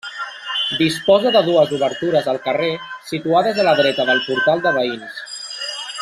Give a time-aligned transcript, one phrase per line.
[0.77, 2.71] Disposa de dues obertures al carrer
[3.13, 5.21] situades a la dreta del portal de veïns.